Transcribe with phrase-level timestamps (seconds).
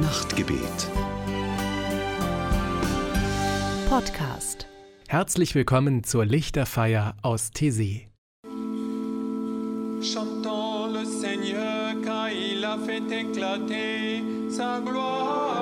[0.00, 0.90] Nachtgebet.
[3.88, 4.66] Podcast.
[5.06, 8.08] Herzlich willkommen zur Lichterfeier aus Tessé.
[10.02, 15.53] Chantons le Seigneur car il a fait éclater sa gloire.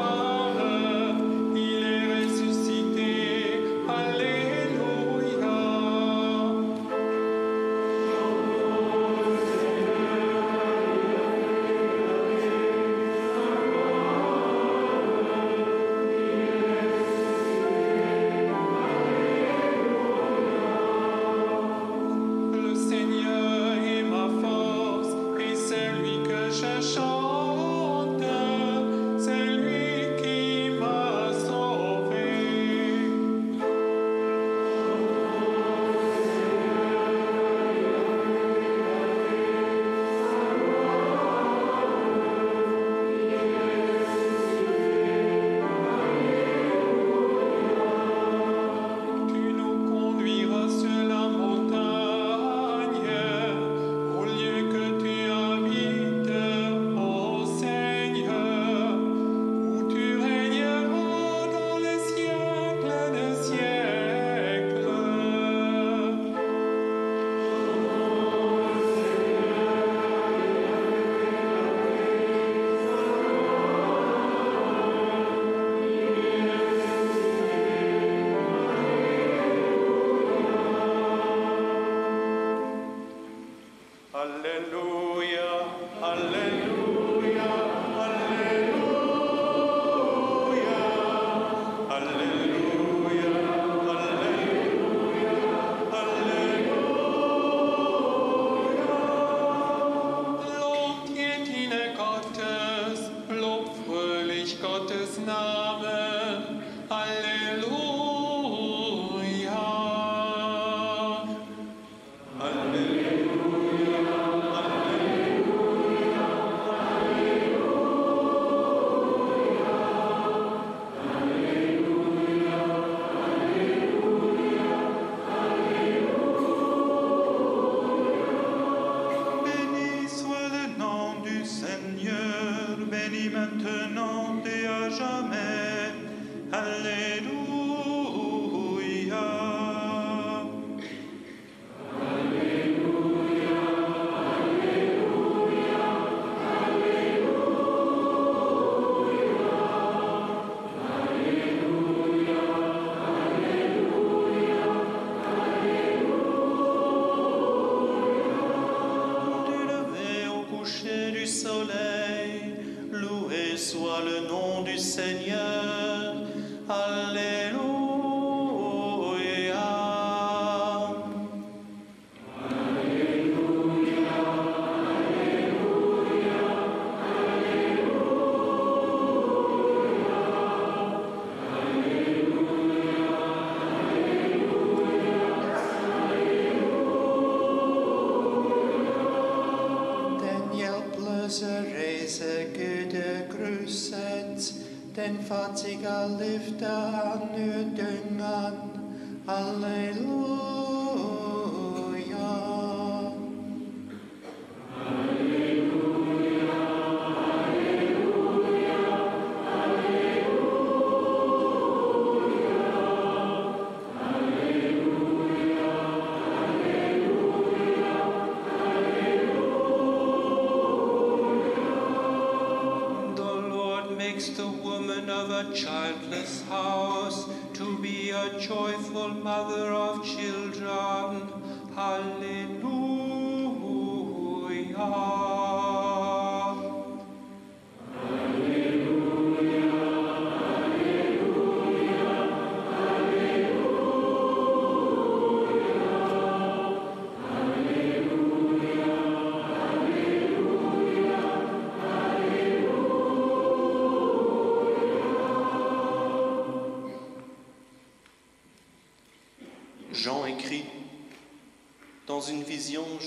[133.43, 135.52] Maintenant et à jamais.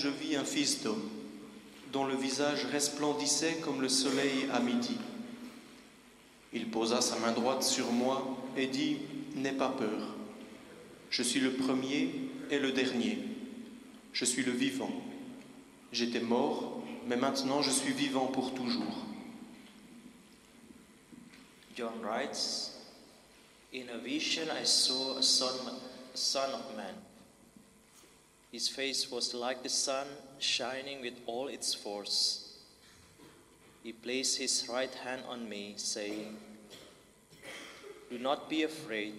[0.06, 1.08] Je vis un fils d'homme,
[1.92, 4.96] dont le visage resplendissait comme le soleil à midi.
[6.52, 8.98] Il posa sa main droite sur moi et dit
[9.34, 10.14] N'aie pas peur.
[11.10, 12.14] Je suis le premier
[12.50, 13.18] et le dernier.
[14.12, 14.92] Je suis le vivant.
[15.92, 19.04] J'étais mort, mais maintenant je suis vivant pour toujours.
[21.76, 22.72] John writes,
[23.74, 25.68] In a vision I saw a son,
[26.54, 26.94] of man.
[28.56, 30.06] His face was like the sun
[30.38, 32.56] shining with all its force.
[33.82, 36.38] He placed his right hand on me, saying,
[38.08, 39.12] Do not be afraid.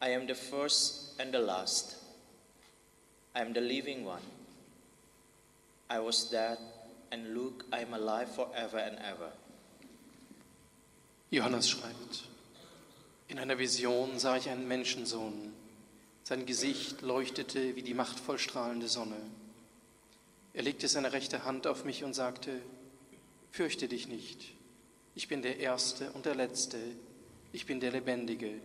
[0.00, 1.96] I am the first and the last.
[3.34, 4.22] I am the living one.
[5.90, 6.58] I was dead,
[7.10, 9.32] and look, I am alive forever and ever.
[11.32, 12.28] Johannes schreibt,
[13.26, 15.59] in einer Vision sah ich einen Menschensohn.
[16.22, 19.20] Sein Gesicht leuchtete wie die machtvoll strahlende Sonne.
[20.52, 22.60] Er legte seine rechte Hand auf mich und sagte,
[23.52, 24.54] Fürchte dich nicht,
[25.14, 26.78] ich bin der Erste und der Letzte,
[27.52, 28.60] ich bin der Lebendige.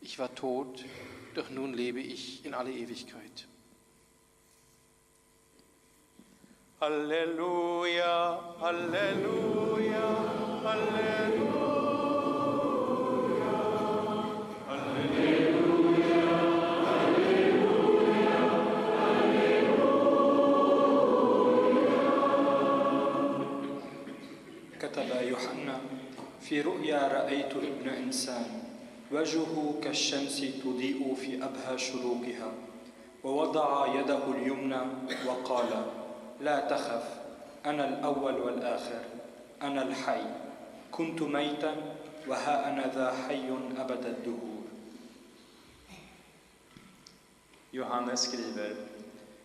[0.00, 0.84] Ich war tot,
[1.34, 3.48] doch nun lebe ich in alle Ewigkeit.
[6.80, 12.13] Halleluja, Halleluja, Halleluja.
[26.54, 28.46] في رؤيا رأيت ابن إنسان
[29.12, 32.52] وجهه كالشمس تضيء في أبهى شروقها
[33.24, 34.80] ووضع يده اليمنى
[35.26, 35.86] وقال
[36.40, 37.04] لا تخف
[37.66, 39.00] أنا الأول والآخر
[39.62, 40.22] أنا الحي
[40.92, 41.76] كنت ميتا
[42.28, 43.48] وها أنا ذا حي
[43.78, 44.62] أبد الدهور
[47.72, 48.76] Johannes skriver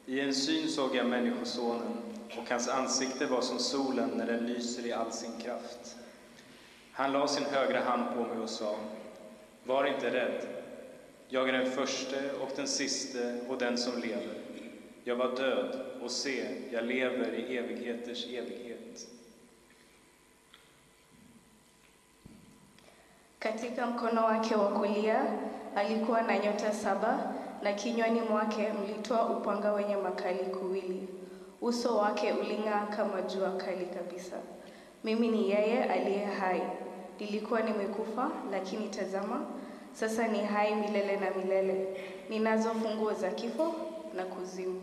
[0.08, 1.98] I en syn såg jag Människosonen
[2.38, 5.96] och hans ansikte var som solen när den lyser i all sin kraft.
[7.00, 8.76] Han la sin högra hand på mig och sa
[9.64, 10.48] Var inte rädd.
[11.28, 14.36] Jag är den förste och den siste och den som lever.
[15.04, 19.08] Jag var död och se, jag lever i evigheters evighet.
[23.40, 25.26] Katika mkono wake wa kulia
[25.76, 31.08] alikuwa na nyota saba na kinywani mwake mlitoa upanga wenye makali kuwili.
[31.62, 34.36] Uso wake uling'aa kama jua kali kabisa.
[35.04, 36.62] Mimi ni yeye aliye hai.
[37.20, 39.46] Nilikuwa nimekufa, lakini tazama,
[39.94, 41.88] sasa ni hai milele na milele.
[42.30, 43.76] Ninazo funguo za kifo
[44.16, 44.82] na kuzimu.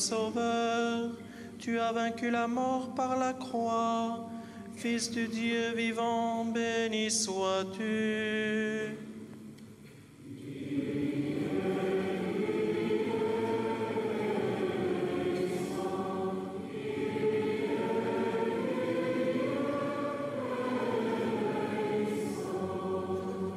[0.00, 1.10] Sauveur,
[1.58, 4.30] tu as vaincu la mort par la croix.
[4.74, 8.96] Fils du Dieu vivant, béni sois-tu.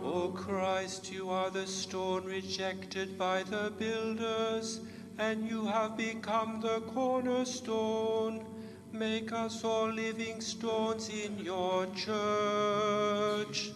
[0.04, 4.82] O Christ, you are the stone rejected by the builders,
[5.18, 8.46] and you have become the cornerstone.
[8.92, 13.72] Make us all living stones in your church.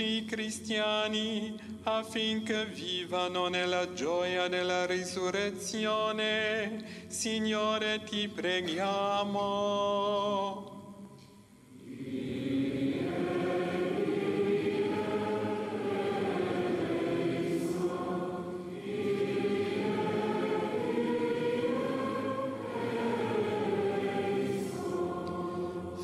[0.00, 7.04] Tutti i cristiani affinché vivano nella gioia della risurrezione.
[7.08, 10.69] Signore, ti preghiamo.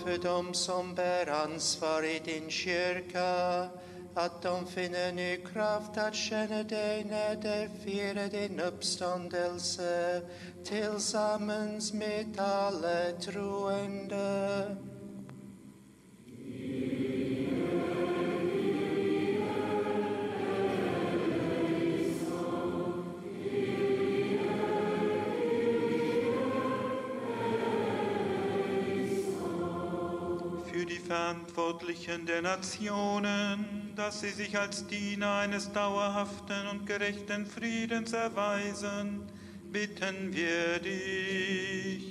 [0.06, 3.68] För dem som bär ansvar i din kyrka,
[4.14, 10.22] att de finner ny kraft att känna dig när de firar din uppståndelse
[10.64, 14.76] tillsammans med alla troende.
[31.06, 39.22] Verantwortlichen der Nationen, dass sie sich als Diener eines dauerhaften und gerechten Friedens erweisen,
[39.70, 42.05] bitten wir dich.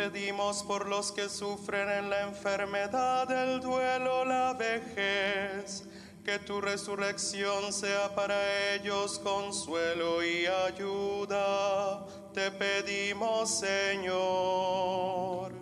[0.00, 5.84] Pedimos por los que sufren en la enfermedad, el duelo, la vejez,
[6.24, 12.06] que tu resurrección sea para ellos consuelo y ayuda.
[12.32, 15.59] Te pedimos, Señor.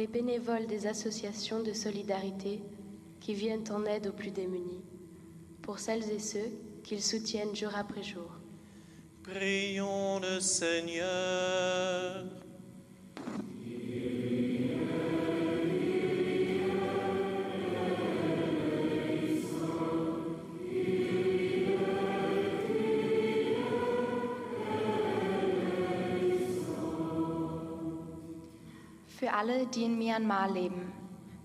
[0.00, 2.62] Les bénévoles des associations de solidarité
[3.20, 4.80] qui viennent en aide aux plus démunis,
[5.60, 6.50] pour celles et ceux
[6.82, 8.30] qu'ils soutiennent jour après jour.
[9.22, 12.24] Prions le Seigneur.
[29.40, 30.92] Alle, die in Myanmar leben,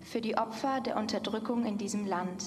[0.02, 2.44] für die Opfer der Unterdrückung in diesem Land,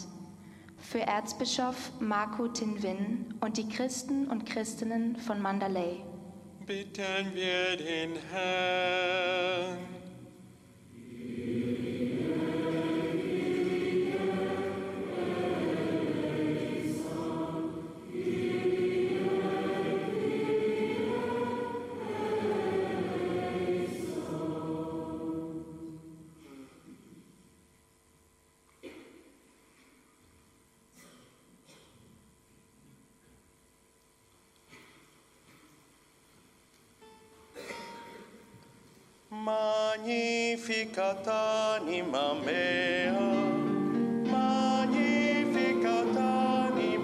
[0.77, 6.03] für Erzbischof Marco Tinwin und die Christen und Christinnen von Mandalay.
[6.67, 9.98] Bitten wir den Herrn.
[40.99, 41.85] Magnificat
[42.45, 43.13] mea,
[44.27, 46.15] magnificat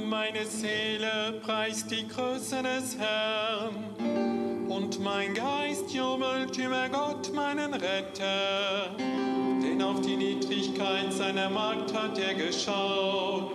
[0.07, 3.73] Meine Seele preist die Größe des Herrn
[4.69, 8.91] und mein Geist jubelt über Gott, meinen Retter.
[8.99, 13.54] Denn auf die Niedrigkeit seiner Magd hat er geschaut.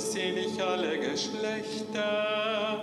[0.00, 2.80] Selig alle Geschlechter.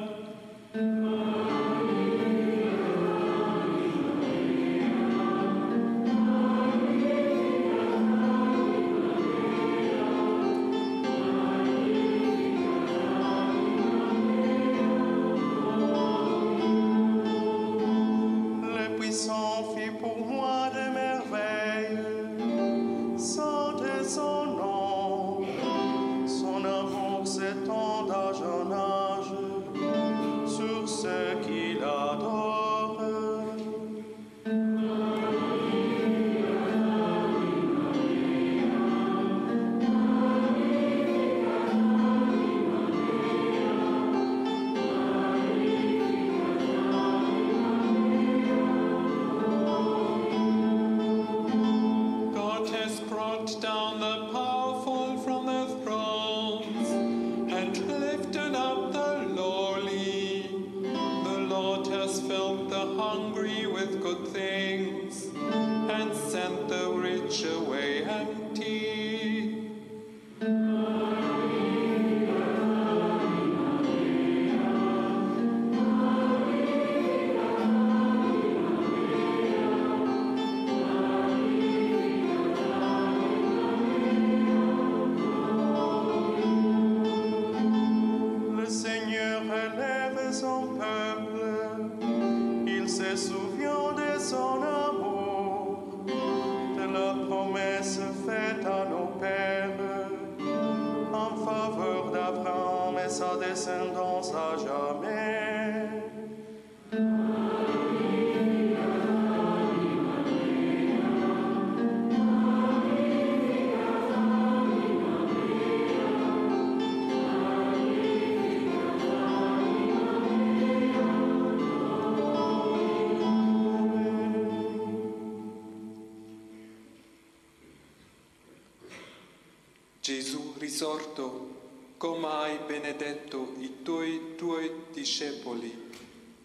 [130.77, 131.55] Risorto,
[131.97, 135.89] come hai benedetto i tuoi, tuoi discepoli,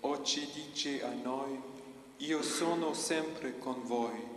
[0.01, 1.61] oggi dice a noi,
[2.17, 4.31] io sono sempre con voi.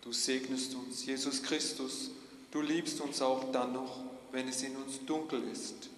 [0.00, 2.10] Du segnest uns, Jesus Christus,
[2.50, 5.90] du liebst uns auch dann noch, wenn es in uns dunkel ist.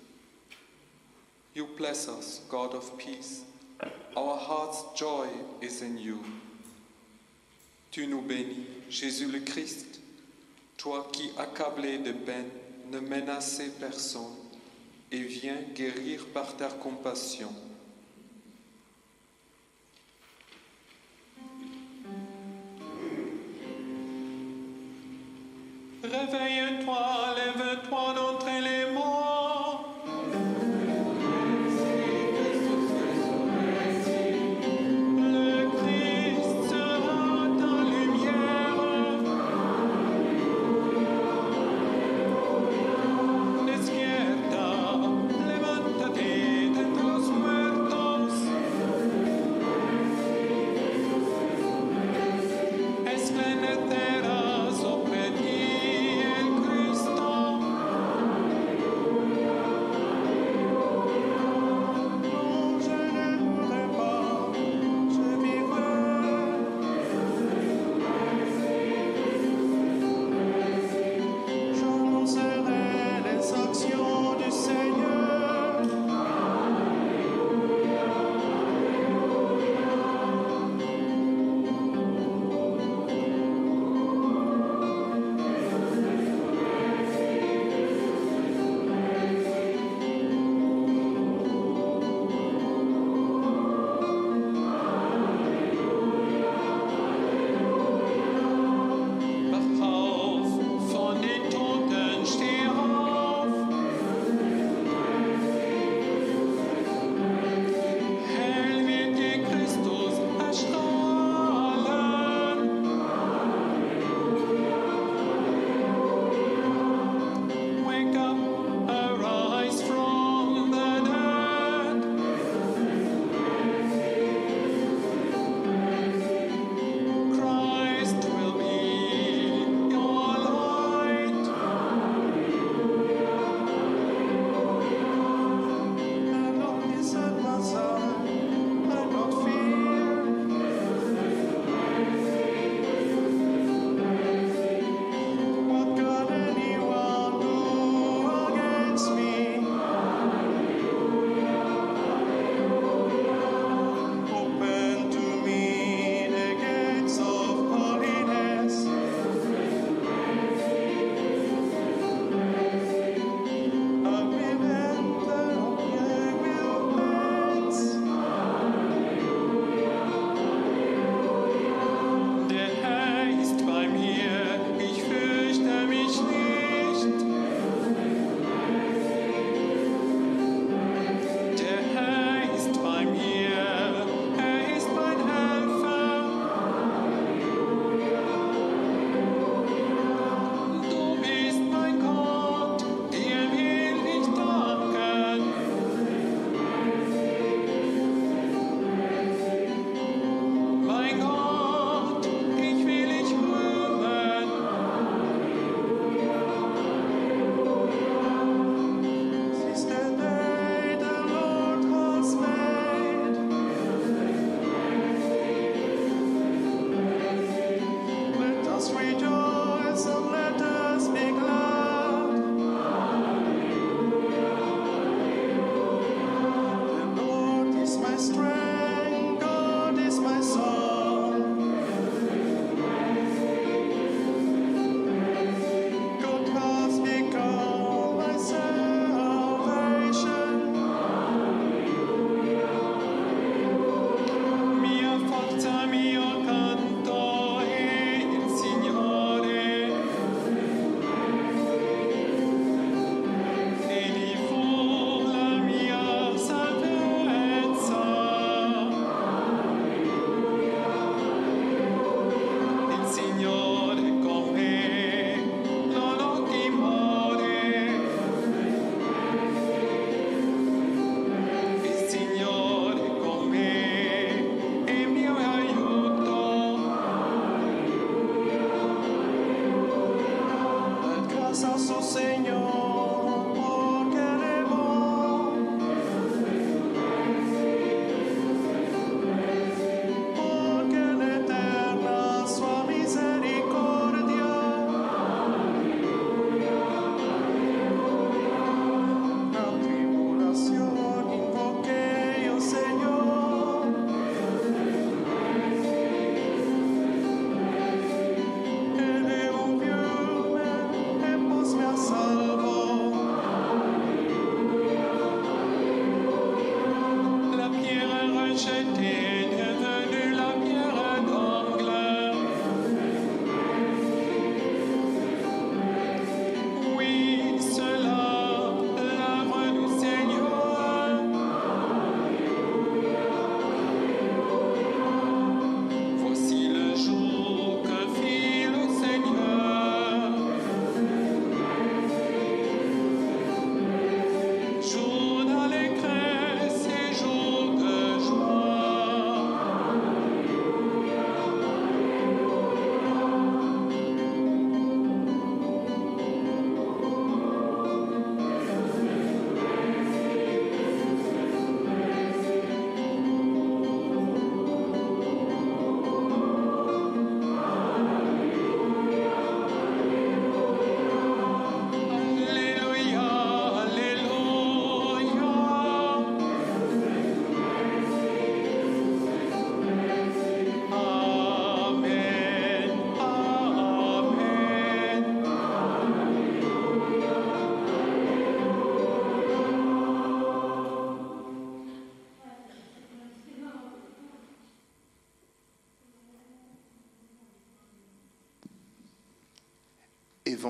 [1.55, 3.45] You bless us, God of peace.
[4.17, 5.29] Our heart's joy
[5.61, 6.19] is in you.
[7.93, 9.98] Tu nous bénis, Jésus le Christ,
[10.79, 12.49] toi qui, accablé de peine,
[12.91, 14.37] ne menaçais personne
[15.11, 17.53] et viens guérir par ta compassion.
[26.03, 28.15] Réveille-toi, lève-toi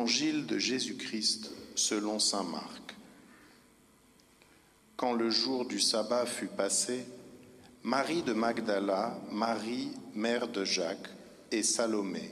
[0.09, 2.97] Évangile de Jésus-Christ selon Saint Marc.
[4.97, 7.05] Quand le jour du sabbat fut passé,
[7.83, 11.11] Marie de Magdala, Marie, mère de Jacques,
[11.53, 12.31] et Salomé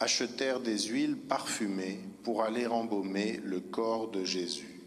[0.00, 4.82] achetèrent des huiles parfumées pour aller embaumer le corps de Jésus.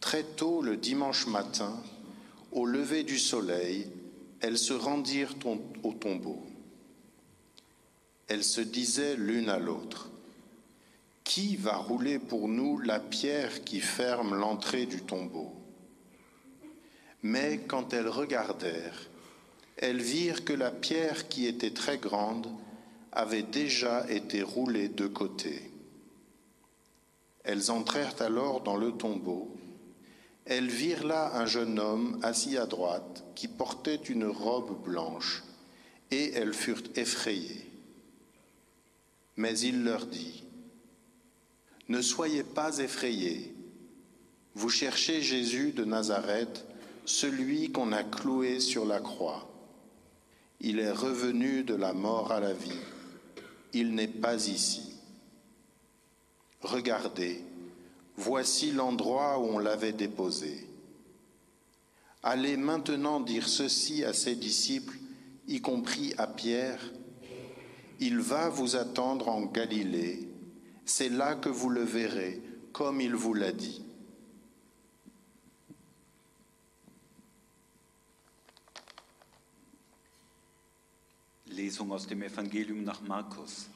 [0.00, 1.78] Très tôt le dimanche matin,
[2.50, 3.88] au lever du soleil,
[4.40, 5.34] elles se rendirent
[5.82, 6.40] au tombeau.
[8.26, 10.10] Elles se disaient l'une à l'autre,
[11.26, 15.52] Qui va rouler pour nous la pierre qui ferme l'entrée du tombeau?
[17.24, 19.10] Mais quand elles regardèrent,
[19.76, 22.46] elles virent que la pierre qui était très grande
[23.10, 25.68] avait déjà été roulée de côté.
[27.42, 29.50] Elles entrèrent alors dans le tombeau.
[30.44, 35.42] Elles virent là un jeune homme assis à droite qui portait une robe blanche,
[36.12, 37.68] et elles furent effrayées.
[39.36, 40.45] Mais il leur dit,
[41.88, 43.54] Ne soyez pas effrayés,
[44.56, 46.64] vous cherchez Jésus de Nazareth,
[47.04, 49.48] celui qu'on a cloué sur la croix.
[50.60, 52.80] Il est revenu de la mort à la vie.
[53.74, 54.94] Il n'est pas ici.
[56.62, 57.42] Regardez,
[58.16, 60.66] voici l'endroit où on l'avait déposé.
[62.22, 64.98] Allez maintenant dire ceci à ses disciples,
[65.46, 66.80] y compris à Pierre.
[68.00, 70.28] Il va vous attendre en Galilée.
[70.88, 72.40] C'est là que vous le verrez,
[72.72, 73.84] comme il vous l'a dit.
[81.46, 83.66] Lesung aus dem Evangelium nach Markus.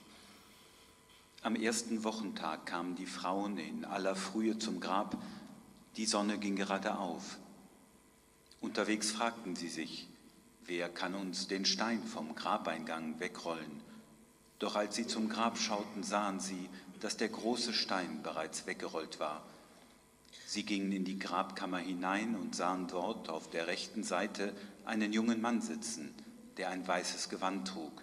[1.42, 5.20] Am ersten Wochentag kamen die Frauen in aller Frühe zum Grab.
[5.96, 7.38] Die Sonne ging gerade auf.
[8.61, 10.09] Unterwegs fragten sie sich,
[10.64, 13.83] wer kann uns den Stein vom Grabeingang wegrollen?
[14.61, 16.68] Doch als sie zum Grab schauten, sahen sie,
[17.01, 19.43] dass der große Stein bereits weggerollt war.
[20.47, 25.41] Sie gingen in die Grabkammer hinein und sahen dort auf der rechten Seite einen jungen
[25.41, 26.15] Mann sitzen,
[26.57, 28.03] der ein weißes Gewand trug.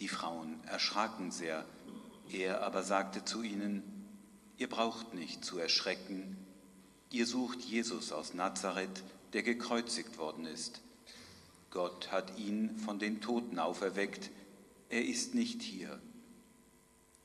[0.00, 1.64] Die Frauen erschraken sehr,
[2.30, 3.82] er aber sagte zu ihnen,
[4.56, 6.36] ihr braucht nicht zu erschrecken,
[7.10, 10.80] ihr sucht Jesus aus Nazareth, der gekreuzigt worden ist.
[11.70, 14.30] Gott hat ihn von den Toten auferweckt,
[14.88, 16.00] er ist nicht hier.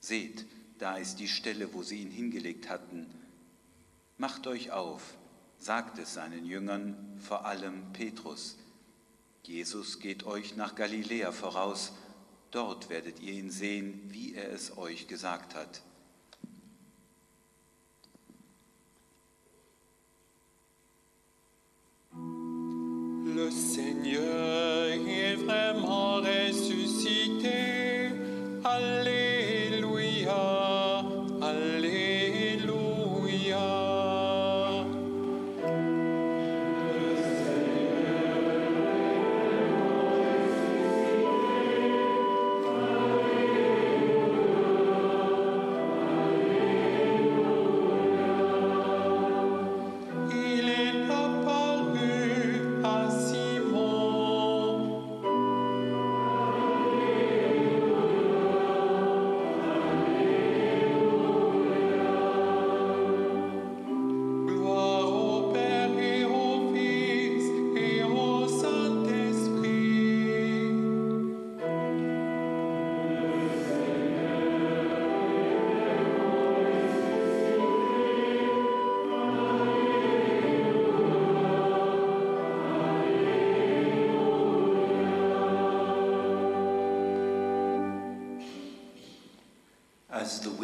[0.04, 0.46] Seht,
[0.80, 3.08] da ist die Stelle, wo sie ihn hingelegt hatten.
[4.18, 5.16] Macht euch auf,
[5.58, 8.58] sagt es seinen Jüngern, vor allem Petrus.
[9.44, 11.94] Jesus geht euch nach Galiläa voraus,
[12.52, 15.82] dort werdet ihr ihn sehen, wie er es euch gesagt hat.
[22.12, 26.03] Le Seigneur est vraiment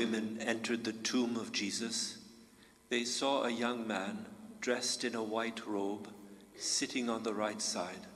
[0.10, 2.17] women entered the tomb of Jesus,
[2.89, 4.26] they saw a young man
[4.60, 6.08] dressed in a white robe
[6.58, 8.08] sitting on the right side,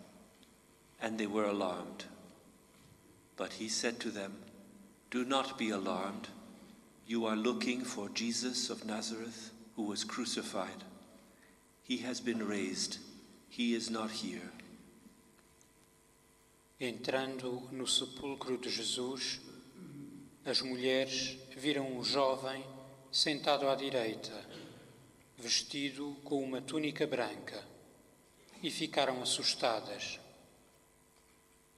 [1.00, 2.06] and they were alarmed.
[3.38, 4.34] But he said to them,
[5.12, 6.30] Do not be alarmed.
[7.06, 10.84] You are looking for Jesus of Nazareth who was crucified.
[11.84, 12.98] He has been raised,
[13.50, 14.52] he is not here.
[16.82, 19.40] Entrando no sepulcro de Jesus,
[20.44, 22.64] as mulheres viram um jovem
[23.12, 24.34] sentado à direita,
[25.38, 27.64] vestido com uma túnica branca,
[28.62, 30.20] e ficaram assustadas.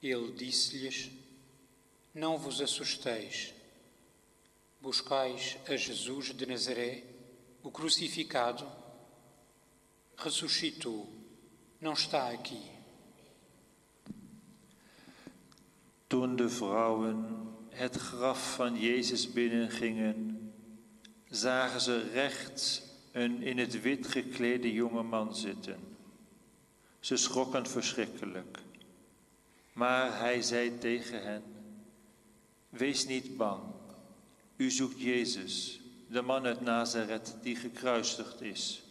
[0.02, 1.10] Ele disse-lhes:
[2.14, 3.52] Não vos assusteis.
[4.80, 7.02] Buscais a Jesus de Nazaré,
[7.62, 8.70] o crucificado?
[10.16, 11.08] Ressuscitou,
[11.80, 12.76] não está aqui.
[16.08, 17.18] Toen de vrouwen
[17.76, 20.50] het graf van Jezus binnengingen,
[21.28, 25.76] zagen ze rechts een in het wit geklede jonge man zitten.
[27.00, 28.58] Ze schrokken verschrikkelijk.
[29.72, 31.42] Maar hij zei tegen hen:
[32.68, 33.62] Wees niet bang.
[34.56, 38.82] U zoekt Jezus, de man uit Nazareth die gekruisigd is.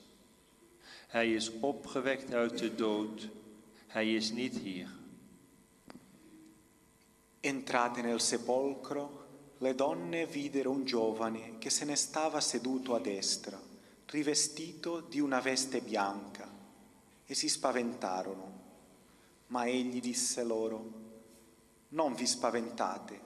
[1.07, 3.29] Hij is opgewekt uit de dood.
[3.87, 4.89] Hij is niet hier.
[7.47, 9.25] Entrate nel sepolcro,
[9.59, 13.61] le donne videro un giovane che se ne stava seduto a destra,
[14.07, 16.51] rivestito di una veste bianca,
[17.23, 18.61] e si spaventarono.
[19.49, 20.91] Ma egli disse loro,
[21.89, 23.21] non vi spaventate,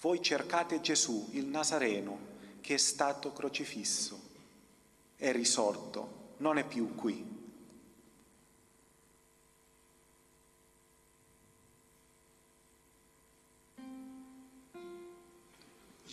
[0.00, 2.18] voi cercate Gesù, il Nazareno,
[2.60, 4.20] che è stato crocifisso.
[5.14, 7.41] È risorto, non è più qui.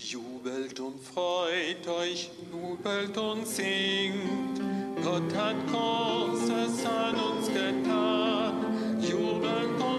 [0.01, 4.62] Jubelt und freut euch, jubelt und singt.
[5.03, 8.97] Gott hat Großes an uns getan.
[9.01, 9.98] Jubelt und